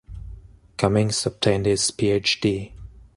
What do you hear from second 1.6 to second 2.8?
his PhD.